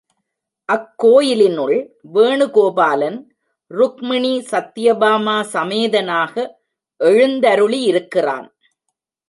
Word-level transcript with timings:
அக்கோயிலினுள் 0.69 1.75
வேணுகோபாலன், 2.13 3.19
ருக்மிணி 3.71 4.33
சத்யபாமா 4.51 5.37
சமேதனாக 5.53 6.33
எழுந்தருளியிருக்கிறான். 6.99 8.47